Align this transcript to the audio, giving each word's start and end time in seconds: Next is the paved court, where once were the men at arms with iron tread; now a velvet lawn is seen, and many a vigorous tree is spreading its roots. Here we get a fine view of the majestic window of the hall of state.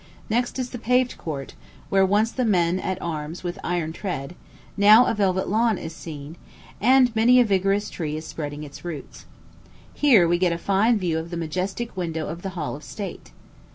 Next 0.31 0.57
is 0.57 0.71
the 0.71 0.79
paved 0.79 1.15
court, 1.19 1.53
where 1.89 2.03
once 2.03 2.31
were 2.35 2.43
the 2.43 2.49
men 2.49 2.79
at 2.79 2.99
arms 3.03 3.43
with 3.43 3.59
iron 3.63 3.93
tread; 3.93 4.33
now 4.75 5.05
a 5.05 5.13
velvet 5.13 5.47
lawn 5.47 5.77
is 5.77 5.93
seen, 5.95 6.37
and 6.81 7.15
many 7.15 7.39
a 7.39 7.45
vigorous 7.45 7.87
tree 7.87 8.17
is 8.17 8.25
spreading 8.25 8.63
its 8.63 8.83
roots. 8.83 9.27
Here 9.93 10.27
we 10.27 10.39
get 10.39 10.51
a 10.53 10.57
fine 10.57 10.97
view 10.97 11.19
of 11.19 11.29
the 11.29 11.37
majestic 11.37 11.95
window 11.95 12.25
of 12.27 12.41
the 12.41 12.49
hall 12.57 12.75
of 12.75 12.83
state. 12.83 13.29